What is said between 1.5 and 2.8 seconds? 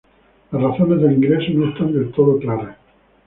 no están del todo claras.